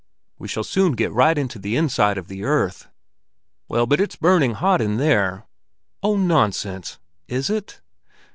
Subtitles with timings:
[0.39, 2.87] "We shall soon get right into the inside of the earth."
[3.67, 5.45] "Well, but it's burning hot in there."
[6.01, 7.81] "Oh, nonsense: is it?"